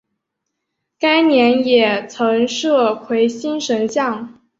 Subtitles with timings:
[0.97, 4.41] 该年也增设魁星神像。